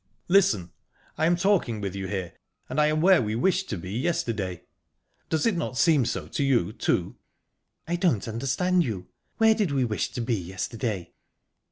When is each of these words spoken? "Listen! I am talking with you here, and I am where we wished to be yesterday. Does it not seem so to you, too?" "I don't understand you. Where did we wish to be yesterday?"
"Listen! 0.27 0.71
I 1.15 1.27
am 1.27 1.35
talking 1.35 1.79
with 1.79 1.95
you 1.95 2.07
here, 2.07 2.33
and 2.67 2.81
I 2.81 2.87
am 2.87 3.01
where 3.01 3.21
we 3.21 3.35
wished 3.35 3.69
to 3.69 3.77
be 3.77 3.91
yesterday. 3.93 4.63
Does 5.29 5.45
it 5.45 5.55
not 5.55 5.77
seem 5.77 6.05
so 6.05 6.27
to 6.27 6.43
you, 6.43 6.73
too?" 6.73 7.17
"I 7.87 7.97
don't 7.97 8.27
understand 8.27 8.83
you. 8.83 9.09
Where 9.37 9.53
did 9.53 9.71
we 9.71 9.85
wish 9.85 10.09
to 10.13 10.21
be 10.21 10.33
yesterday?" 10.33 11.11